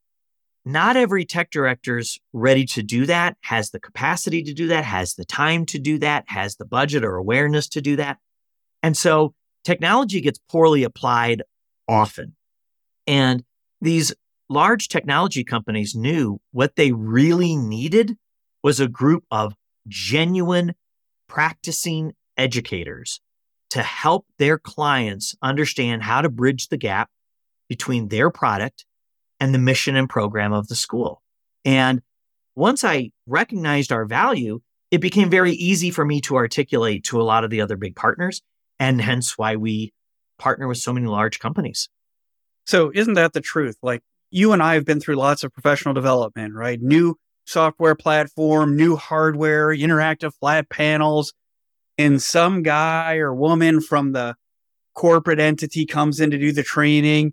[0.63, 4.85] Not every tech director is ready to do that, has the capacity to do that,
[4.85, 8.17] has the time to do that, has the budget or awareness to do that.
[8.81, 11.43] And so technology gets poorly applied
[11.87, 12.35] often.
[13.07, 13.43] And
[13.81, 14.13] these
[14.49, 18.15] large technology companies knew what they really needed
[18.63, 19.53] was a group of
[19.87, 20.75] genuine
[21.27, 23.19] practicing educators
[23.71, 27.09] to help their clients understand how to bridge the gap
[27.71, 28.83] between their product
[29.39, 31.21] and the mission and program of the school.
[31.63, 32.01] And
[32.53, 34.59] once I recognized our value,
[34.91, 37.95] it became very easy for me to articulate to a lot of the other big
[37.95, 38.41] partners,
[38.77, 39.93] and hence why we
[40.37, 41.87] partner with so many large companies.
[42.65, 43.77] So, isn't that the truth?
[43.81, 46.81] Like, you and I have been through lots of professional development, right?
[46.81, 51.31] New software platform, new hardware, interactive flat panels,
[51.97, 54.35] and some guy or woman from the
[54.93, 57.31] corporate entity comes in to do the training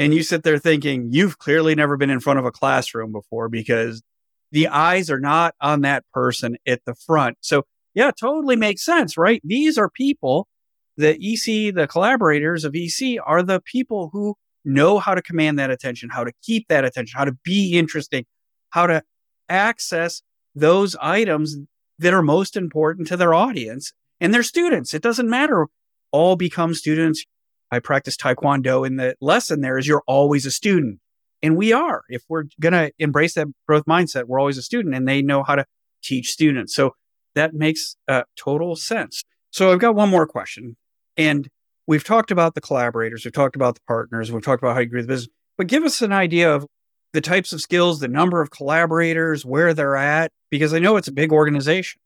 [0.00, 3.48] and you sit there thinking, you've clearly never been in front of a classroom before
[3.48, 4.02] because
[4.50, 7.36] the eyes are not on that person at the front.
[7.42, 9.42] So, yeah, totally makes sense, right?
[9.44, 10.48] These are people
[10.96, 15.70] the EC, the collaborators of EC are the people who know how to command that
[15.70, 18.24] attention, how to keep that attention, how to be interesting,
[18.70, 19.02] how to
[19.48, 20.22] access
[20.54, 21.56] those items
[21.98, 24.94] that are most important to their audience and their students.
[24.94, 25.66] It doesn't matter.
[26.12, 27.24] All become students.
[27.70, 30.98] I practice Taekwondo and the lesson there is you're always a student.
[31.42, 32.02] And we are.
[32.08, 35.42] If we're going to embrace that growth mindset, we're always a student and they know
[35.42, 35.64] how to
[36.02, 36.74] teach students.
[36.74, 36.94] So
[37.34, 39.24] that makes uh, total sense.
[39.50, 40.76] So I've got one more question.
[41.16, 41.48] And
[41.86, 44.86] we've talked about the collaborators, we've talked about the partners, we've talked about how you
[44.86, 46.66] grew the business, but give us an idea of
[47.12, 51.08] the types of skills, the number of collaborators, where they're at, because I know it's
[51.08, 52.00] a big organization.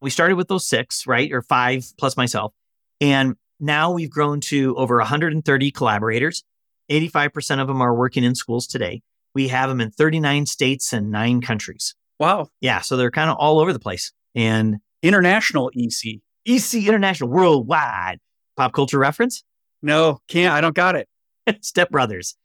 [0.00, 1.32] We started with those six, right?
[1.32, 2.52] Or five plus myself.
[3.00, 6.44] And now we've grown to over 130 collaborators.
[6.90, 9.02] 85% of them are working in schools today.
[9.34, 11.94] We have them in 39 states and nine countries.
[12.18, 12.48] Wow.
[12.60, 12.80] Yeah.
[12.80, 14.12] So they're kind of all over the place.
[14.34, 16.20] And international EC.
[16.46, 18.18] EC International Worldwide.
[18.56, 19.44] Pop culture reference?
[19.82, 20.54] No, can't.
[20.54, 21.08] I don't got it.
[21.60, 22.36] Step Brothers.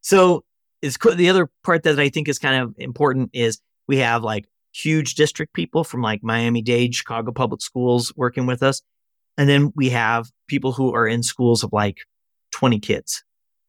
[0.00, 0.44] So
[0.80, 4.46] is the other part that I think is kind of important is we have like
[4.72, 8.82] huge district people from like Miami Dade, Chicago Public Schools working with us.
[9.38, 11.98] And then we have people who are in schools of like
[12.52, 13.24] 20 kids.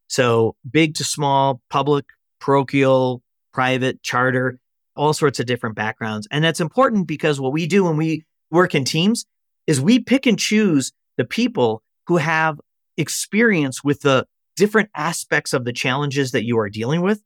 [0.08, 2.06] So big to small, public,
[2.42, 3.22] parochial,
[3.54, 4.60] private, charter,
[4.96, 6.28] all sorts of different backgrounds.
[6.32, 9.26] And that's important because what we do when we work in teams
[9.68, 12.60] is we pick and choose the people who have
[12.98, 17.22] experience with the different aspects of the challenges that you are dealing with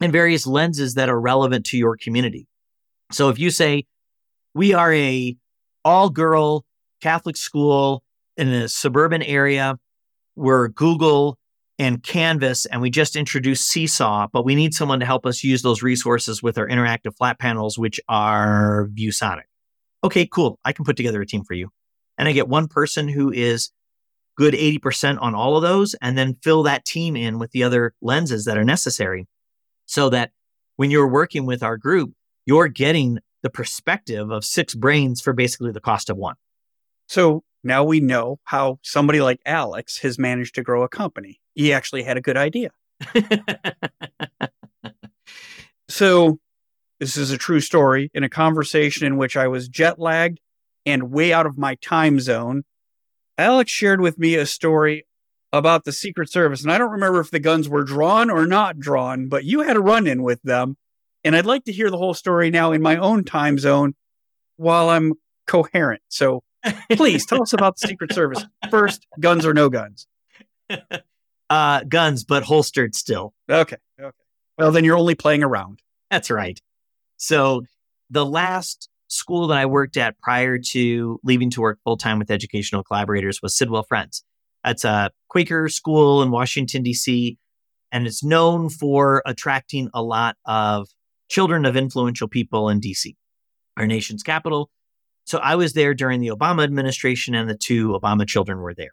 [0.00, 2.46] and various lenses that are relevant to your community.
[3.10, 3.84] So if you say,
[4.54, 5.36] we are a
[5.84, 6.64] all girl
[7.02, 8.02] Catholic school
[8.36, 9.78] in a suburban area,
[10.36, 11.38] we're Google
[11.78, 15.62] and Canvas, and we just introduced Seesaw, but we need someone to help us use
[15.62, 19.42] those resources with our interactive flat panels, which are ViewSonic.
[20.04, 20.58] Okay, cool.
[20.64, 21.70] I can put together a team for you.
[22.18, 23.72] And I get one person who is
[24.36, 27.94] good 80% on all of those and then fill that team in with the other
[28.00, 29.26] lenses that are necessary
[29.86, 30.30] so that
[30.76, 32.12] when you're working with our group,
[32.46, 36.36] you're getting the perspective of six brains for basically the cost of one.
[37.12, 41.42] So now we know how somebody like Alex has managed to grow a company.
[41.54, 42.70] He actually had a good idea.
[45.90, 46.38] so,
[47.00, 50.40] this is a true story in a conversation in which I was jet lagged
[50.86, 52.62] and way out of my time zone
[53.36, 55.06] Alex shared with me a story
[55.52, 58.78] about the Secret Service, and I don't remember if the guns were drawn or not
[58.78, 60.78] drawn, but you had a run in with them.
[61.24, 63.96] And I'd like to hear the whole story now in my own time zone
[64.56, 65.12] while I'm
[65.46, 66.02] coherent.
[66.08, 66.42] So
[66.92, 68.44] please tell us about the Secret Service.
[68.70, 70.06] First, guns or no guns?
[71.50, 73.34] Uh, guns, but holstered still.
[73.50, 73.76] Okay.
[74.00, 74.16] Okay.
[74.56, 75.80] Well, then you're only playing around.
[76.10, 76.58] That's right.
[77.18, 77.64] So
[78.08, 82.30] the last school that I worked at prior to leaving to work full time with
[82.30, 84.24] educational collaborators was Sidwell Friends.
[84.64, 87.36] That's a Quaker school in Washington, D.C.,
[87.90, 90.88] and it's known for attracting a lot of
[91.28, 93.14] children of influential people in D.C.,
[93.76, 94.70] our nation's capital.
[95.24, 98.92] So I was there during the Obama administration, and the two Obama children were there.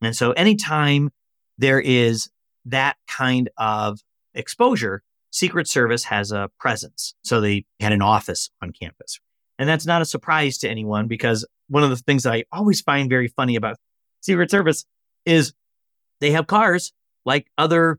[0.00, 1.10] And so anytime
[1.58, 2.28] there is
[2.66, 4.00] that kind of
[4.34, 7.14] exposure, Secret Service has a presence.
[7.22, 9.18] So they had an office on campus.
[9.58, 12.80] And that's not a surprise to anyone because one of the things that I always
[12.80, 13.76] find very funny about
[14.20, 14.84] Secret Service
[15.24, 15.52] is
[16.20, 16.92] they have cars
[17.24, 17.98] like other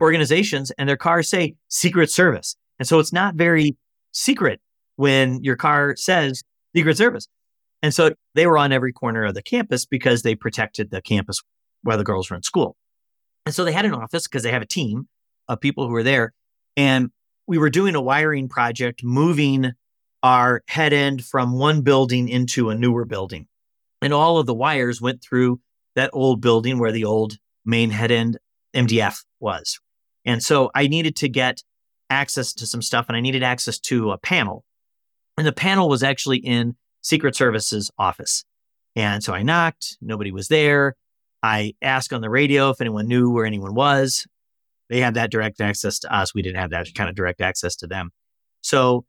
[0.00, 2.56] organizations and their cars say Secret Service.
[2.78, 3.76] And so it's not very
[4.12, 4.60] secret
[4.96, 6.42] when your car says
[6.74, 7.28] Secret Service.
[7.82, 11.40] And so they were on every corner of the campus because they protected the campus
[11.82, 12.76] while the girls were in school.
[13.46, 15.08] And so they had an office because they have a team
[15.48, 16.34] of people who were there.
[16.76, 17.10] And
[17.46, 19.72] we were doing a wiring project, moving
[20.22, 23.46] our head end from one building into a newer building.
[24.02, 25.60] And all of the wires went through
[25.94, 28.38] that old building where the old main head end
[28.74, 29.80] MDF was.
[30.24, 31.62] And so I needed to get
[32.08, 34.64] access to some stuff and I needed access to a panel.
[35.40, 38.44] And the panel was actually in Secret Service's office.
[38.94, 40.96] And so I knocked, nobody was there.
[41.42, 44.26] I asked on the radio if anyone knew where anyone was.
[44.90, 46.34] They had that direct access to us.
[46.34, 48.10] We didn't have that kind of direct access to them.
[48.60, 49.06] So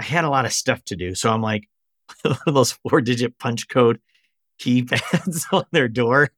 [0.00, 1.14] I had a lot of stuff to do.
[1.14, 1.68] So I'm like,
[2.46, 4.00] those four digit punch code
[4.60, 6.30] keypads on their door.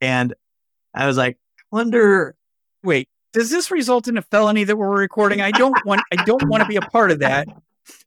[0.00, 0.34] And
[0.94, 2.36] I was like, I wonder.
[2.84, 5.40] Wait, does this result in a felony that we're recording?
[5.40, 6.00] I don't want.
[6.12, 7.48] I don't want to be a part of that.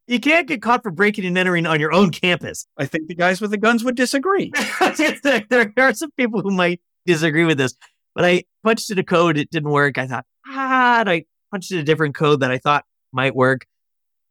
[0.08, 2.66] You can't get caught for breaking and entering on your own campus.
[2.78, 4.52] I think the guys with the guns would disagree.
[4.98, 7.76] there are some people who might disagree with this,
[8.16, 9.38] but I punched in a code.
[9.38, 9.98] It didn't work.
[9.98, 13.66] I thought, ah, I punched in a different code that I thought might work.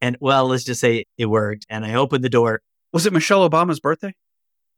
[0.01, 1.67] And well, let's just say it worked.
[1.69, 2.63] And I opened the door.
[2.93, 4.15] Was it Michelle Obama's birthday?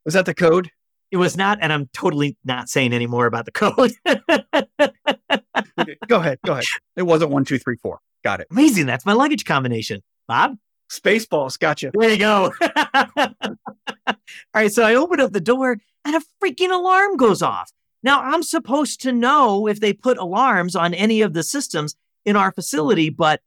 [0.04, 0.70] Was that the code?
[1.10, 3.92] It was not, and I'm totally not saying any more about the code.
[5.80, 6.38] Okay, go ahead.
[6.44, 6.64] Go ahead.
[6.96, 8.00] It wasn't one, two, three, four.
[8.24, 8.48] Got it.
[8.50, 8.86] Amazing.
[8.86, 10.02] That's my luggage combination.
[10.30, 10.58] Bob?
[10.88, 11.58] Spaceballs.
[11.58, 11.90] Gotcha.
[11.92, 12.52] There you go.
[13.16, 14.14] All
[14.54, 14.70] right.
[14.70, 17.72] So I open up the door and a freaking alarm goes off.
[18.04, 22.36] Now I'm supposed to know if they put alarms on any of the systems in
[22.36, 23.40] our facility, but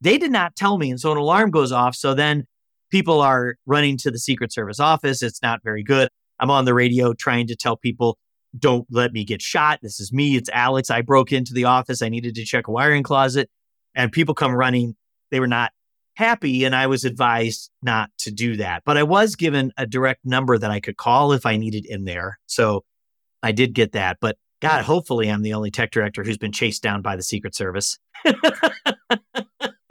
[0.00, 0.90] they did not tell me.
[0.90, 1.94] And so an alarm goes off.
[1.94, 2.46] So then
[2.90, 5.22] people are running to the Secret Service office.
[5.22, 6.08] It's not very good.
[6.40, 8.18] I'm on the radio trying to tell people,
[8.58, 9.78] don't let me get shot.
[9.82, 10.34] This is me.
[10.34, 10.90] It's Alex.
[10.90, 12.02] I broke into the office.
[12.02, 13.48] I needed to check a wiring closet.
[13.94, 14.96] And people come running.
[15.30, 15.70] They were not
[16.18, 16.64] happy.
[16.64, 18.82] And I was advised not to do that.
[18.84, 22.06] But I was given a direct number that I could call if I needed in
[22.06, 22.40] there.
[22.46, 22.84] So
[23.40, 24.18] I did get that.
[24.20, 24.86] But God, hmm.
[24.86, 28.00] hopefully I'm the only tech director who's been chased down by the Secret Service.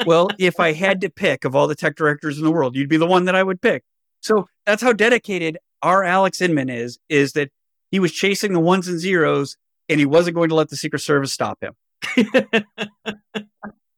[0.05, 2.89] well, if I had to pick of all the tech directors in the world, you'd
[2.89, 3.83] be the one that I would pick.
[4.19, 7.51] So that's how dedicated our Alex Inman is, is that
[7.89, 9.55] he was chasing the ones and zeros
[9.87, 11.73] and he wasn't going to let the Secret Service stop him.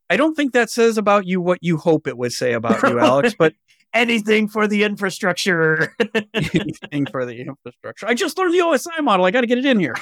[0.10, 3.00] I don't think that says about you what you hope it would say about you,
[3.00, 3.54] Alex, but
[3.94, 5.96] anything for the infrastructure.
[6.34, 8.08] anything for the infrastructure.
[8.08, 9.26] I just learned the OSI model.
[9.26, 9.96] I got to get it in here.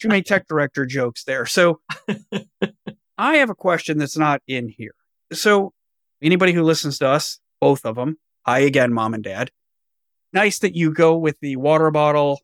[0.00, 1.44] Too many tech director jokes there.
[1.44, 1.80] So
[3.18, 4.94] I have a question that's not in here.
[5.32, 5.72] So
[6.22, 9.50] anybody who listens to us, both of them, hi again, mom and dad.
[10.32, 12.40] Nice that you go with the water bottle.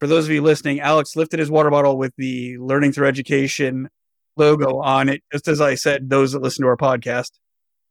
[0.00, 3.88] For those of you listening, Alex lifted his water bottle with the Learning Through Education
[4.38, 7.32] logo on it, just as I said, those that listen to our podcast.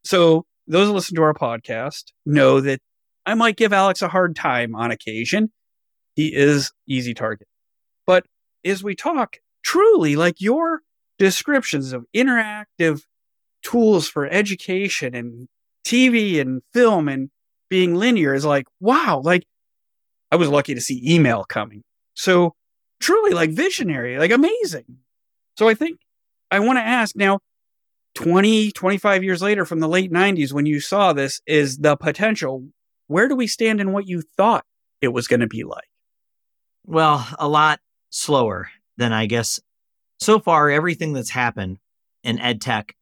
[0.04, 2.80] So those that listen to our podcast know that
[3.26, 5.52] I might give Alex a hard time on occasion.
[6.16, 7.48] He is easy target.
[8.06, 8.26] But
[8.66, 10.82] as we talk, truly like your
[11.20, 13.02] descriptions of interactive
[13.62, 15.48] tools for education and
[15.86, 17.30] TV and film and
[17.70, 19.44] being linear is like, wow, like
[20.32, 21.84] I was lucky to see email coming.
[22.14, 22.56] So
[23.00, 24.86] truly like visionary, like amazing.
[25.58, 26.00] So I think
[26.50, 27.40] I want to ask now
[28.16, 32.68] 20, 25 years later from the late 90s when you saw this is the potential.
[33.08, 34.66] Where do we stand in what you thought
[35.02, 35.88] it was going to be like?
[36.86, 37.80] Well, a lot
[38.10, 39.60] slower than I guess
[40.20, 41.78] so far everything that's happened
[42.24, 42.96] in ed tech.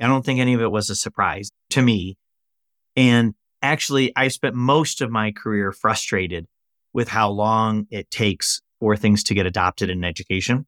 [0.00, 2.16] I don't think any of it was a surprise to me.
[2.96, 6.46] And actually, I spent most of my career frustrated
[6.92, 10.66] with how long it takes for things to get adopted in education.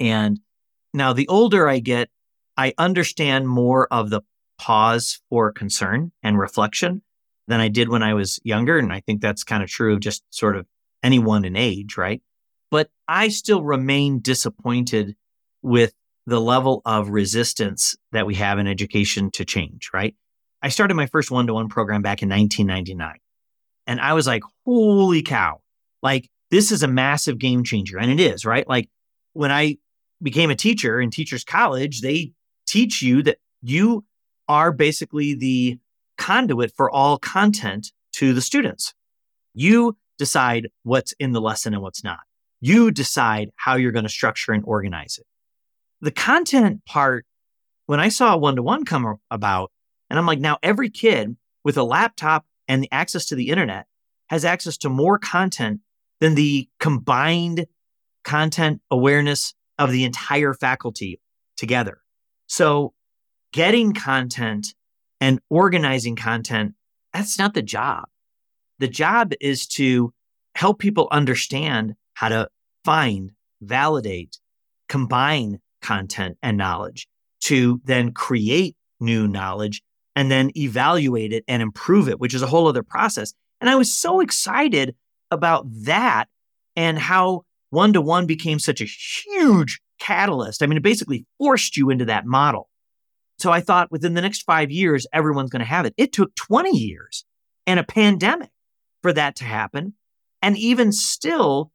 [0.00, 0.40] And
[0.94, 2.08] now, the older I get,
[2.56, 4.22] I understand more of the
[4.58, 7.02] pause for concern and reflection
[7.46, 8.78] than I did when I was younger.
[8.78, 10.66] And I think that's kind of true of just sort of
[11.02, 12.20] anyone in age, right?
[12.70, 15.16] But I still remain disappointed
[15.62, 15.92] with
[16.26, 20.14] the level of resistance that we have in education to change, right?
[20.60, 23.14] I started my first one to one program back in 1999.
[23.86, 25.60] And I was like, holy cow,
[26.02, 27.98] like this is a massive game changer.
[27.98, 28.68] And it is, right?
[28.68, 28.90] Like
[29.32, 29.78] when I
[30.22, 32.32] became a teacher in teachers college, they
[32.66, 34.04] teach you that you
[34.48, 35.78] are basically the
[36.16, 38.94] conduit for all content to the students.
[39.54, 42.20] You decide what's in the lesson and what's not.
[42.60, 45.26] You decide how you're going to structure and organize it.
[46.00, 47.24] The content part,
[47.86, 49.70] when I saw one to one come about,
[50.10, 53.86] and I'm like, now every kid with a laptop and the access to the internet
[54.28, 55.80] has access to more content
[56.20, 57.66] than the combined
[58.24, 61.20] content awareness of the entire faculty
[61.56, 61.98] together.
[62.46, 62.94] So
[63.52, 64.74] getting content
[65.20, 66.74] and organizing content,
[67.12, 68.06] that's not the job.
[68.78, 70.12] The job is to
[70.54, 72.48] help people understand how to
[72.84, 74.38] find, validate,
[74.88, 77.08] combine content and knowledge
[77.40, 79.82] to then create new knowledge
[80.16, 83.34] and then evaluate it and improve it, which is a whole other process.
[83.60, 84.96] And I was so excited
[85.30, 86.28] about that
[86.74, 90.62] and how one to one became such a huge catalyst.
[90.62, 92.68] I mean, it basically forced you into that model.
[93.38, 95.94] So I thought within the next five years, everyone's going to have it.
[95.96, 97.24] It took 20 years
[97.66, 98.50] and a pandemic
[99.02, 99.94] for that to happen.
[100.42, 101.70] And even still,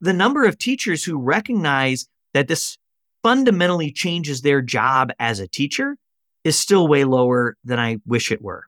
[0.00, 2.78] the number of teachers who recognize that this
[3.22, 5.96] fundamentally changes their job as a teacher
[6.44, 8.64] is still way lower than I wish it were.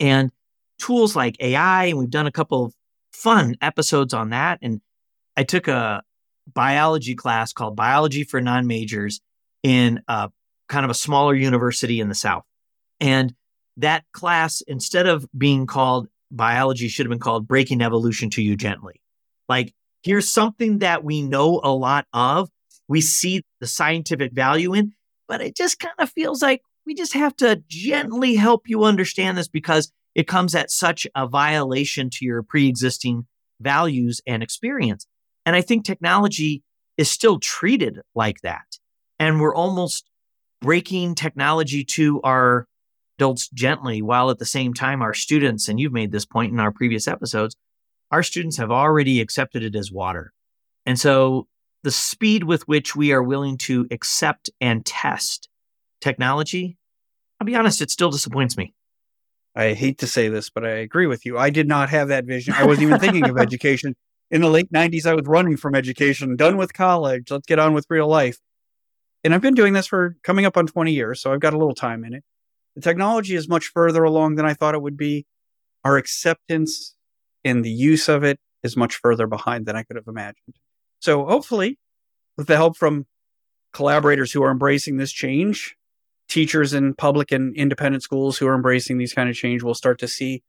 [0.00, 0.30] And
[0.78, 2.74] tools like AI, and we've done a couple of
[3.12, 4.58] fun episodes on that.
[4.62, 4.80] And
[5.36, 6.02] I took a
[6.52, 9.20] biology class called Biology for Non Majors
[9.62, 10.30] in a
[10.68, 12.44] kind of a smaller university in the South.
[13.00, 13.34] And
[13.76, 18.56] that class, instead of being called biology, should have been called Breaking Evolution to You
[18.56, 19.00] Gently.
[19.48, 22.48] Like, here's something that we know a lot of,
[22.88, 24.92] we see the scientific value in,
[25.26, 29.38] but it just kind of feels like we just have to gently help you understand
[29.38, 33.26] this because it comes at such a violation to your pre existing
[33.60, 35.06] values and experience.
[35.46, 36.62] And I think technology
[36.96, 38.78] is still treated like that.
[39.18, 40.10] And we're almost
[40.60, 42.66] breaking technology to our
[43.18, 46.60] adults gently, while at the same time, our students, and you've made this point in
[46.60, 47.56] our previous episodes,
[48.10, 50.32] our students have already accepted it as water.
[50.86, 51.46] And so
[51.82, 55.48] the speed with which we are willing to accept and test
[56.00, 56.76] technology,
[57.40, 58.74] I'll be honest, it still disappoints me.
[59.54, 61.38] I hate to say this, but I agree with you.
[61.38, 62.54] I did not have that vision.
[62.54, 63.94] I wasn't even thinking of education.
[64.30, 67.30] In the late 90s, I was running from education, done with college.
[67.30, 68.38] Let's get on with real life.
[69.22, 71.58] And I've been doing this for coming up on 20 years, so I've got a
[71.58, 72.24] little time in it.
[72.74, 75.26] The technology is much further along than I thought it would be.
[75.84, 76.94] Our acceptance
[77.44, 80.56] and the use of it is much further behind than I could have imagined.
[81.00, 81.78] So hopefully,
[82.36, 83.06] with the help from
[83.72, 85.76] collaborators who are embracing this change,
[86.28, 89.98] teachers in public and independent schools who are embracing these kind of change will start
[90.00, 90.42] to see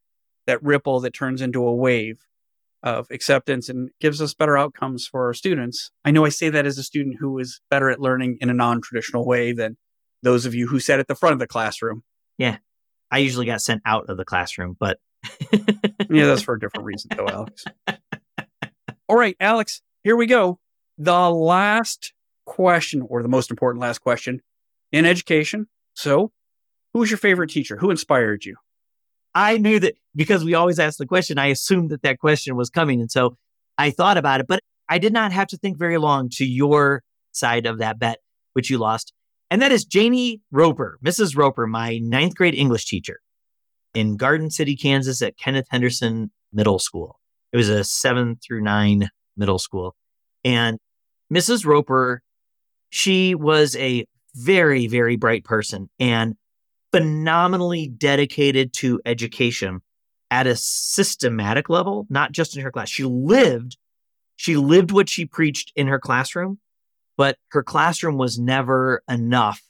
[0.46, 2.26] that ripple that turns into a wave
[2.86, 5.90] of acceptance and gives us better outcomes for our students.
[6.04, 8.54] I know I say that as a student who is better at learning in a
[8.54, 9.76] non-traditional way than
[10.22, 12.04] those of you who sat at the front of the classroom.
[12.38, 12.58] Yeah.
[13.10, 14.98] I usually got sent out of the classroom, but
[15.50, 17.64] yeah, that's for a different reason though, Alex.
[19.08, 20.60] All right, Alex, here we go.
[20.96, 22.12] The last
[22.44, 24.42] question or the most important last question
[24.92, 25.66] in education.
[25.94, 26.30] So,
[26.92, 27.78] who was your favorite teacher?
[27.78, 28.56] Who inspired you?
[29.36, 32.70] I knew that because we always ask the question, I assumed that that question was
[32.70, 33.02] coming.
[33.02, 33.36] And so
[33.76, 37.02] I thought about it, but I did not have to think very long to your
[37.32, 38.20] side of that bet,
[38.54, 39.12] which you lost.
[39.50, 41.36] And that is Janie Roper, Mrs.
[41.36, 43.18] Roper, my ninth grade English teacher
[43.92, 47.20] in Garden City, Kansas at Kenneth Henderson Middle School.
[47.52, 49.94] It was a seven through nine middle school.
[50.44, 50.78] And
[51.32, 51.66] Mrs.
[51.66, 52.22] Roper,
[52.88, 56.36] she was a very, very bright person and
[56.96, 59.82] phenomenally dedicated to education
[60.30, 62.88] at a systematic level, not just in her class.
[62.88, 63.76] She lived,
[64.36, 66.58] she lived what she preached in her classroom,
[67.18, 69.60] but her classroom was never enough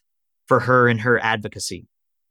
[0.46, 1.88] for her and her advocacy.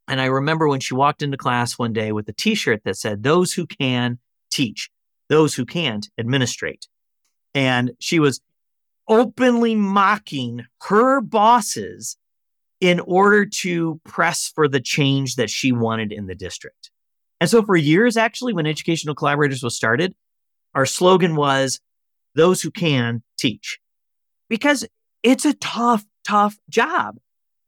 [0.07, 2.95] And I remember when she walked into class one day with a t shirt that
[2.95, 4.19] said, Those who can
[4.49, 4.89] teach,
[5.27, 6.87] those who can't administrate.
[7.53, 8.39] And she was
[9.09, 12.15] openly mocking her bosses
[12.82, 16.91] in order to press for the change that she wanted in the district.
[17.39, 20.15] And so for years, actually, when Educational Collaborators was started,
[20.73, 21.80] our slogan was
[22.34, 23.80] those who can teach
[24.49, 24.86] because
[25.23, 27.17] it's a tough, tough job.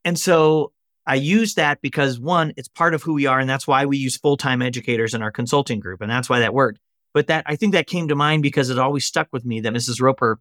[0.04, 0.74] And so
[1.06, 3.40] I use that because one, it's part of who we are.
[3.40, 6.02] And that's why we use full time educators in our consulting group.
[6.02, 6.80] And that's why that worked.
[7.14, 9.74] But that I think that came to mind because it always stuck with me that
[9.74, 10.02] Mrs.
[10.02, 10.40] Roper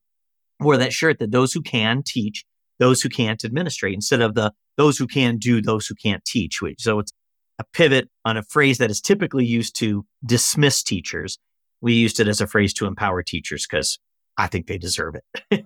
[0.61, 2.45] wore that shirt that those who can teach
[2.79, 6.61] those who can't administrate instead of the those who can do, those who can't teach.
[6.79, 7.13] So it's
[7.59, 11.39] a pivot on a phrase that is typically used to dismiss teachers.
[11.81, 13.99] We used it as a phrase to empower teachers because
[14.37, 15.15] I think they deserve
[15.51, 15.65] it.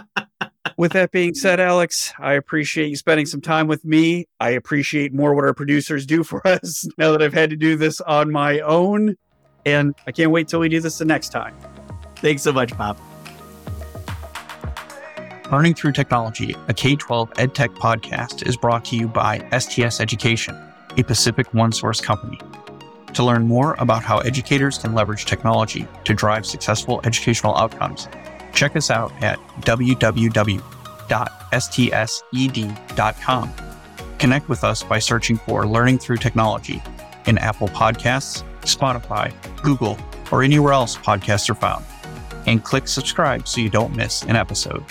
[0.76, 4.26] with that being said, Alex, I appreciate you spending some time with me.
[4.40, 7.76] I appreciate more what our producers do for us now that I've had to do
[7.76, 9.16] this on my own.
[9.66, 11.54] And I can't wait till we do this the next time.
[12.16, 12.98] Thanks so much, Bob.
[15.50, 20.56] Learning Through Technology, a K 12 EdTech podcast, is brought to you by STS Education,
[20.96, 22.38] a Pacific OneSource company.
[23.14, 28.06] To learn more about how educators can leverage technology to drive successful educational outcomes,
[28.53, 30.40] check us out at www.stsed.com.
[34.18, 36.82] Connect with us by searching for Learning Through Technology
[37.26, 39.32] in Apple Podcasts, Spotify,
[39.62, 39.96] Google,
[40.30, 41.84] or anywhere else podcasts are found.
[42.46, 44.84] And click subscribe so you don't miss an episode.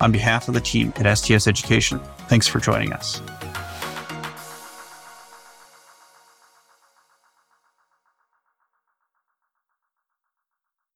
[0.00, 3.22] On behalf of the team at STS Education, thanks for joining us.